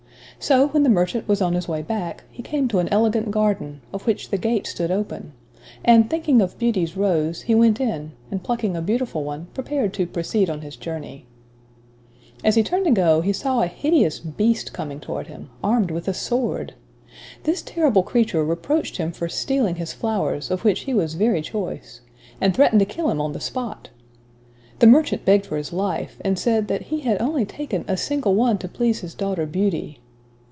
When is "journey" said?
10.75-11.27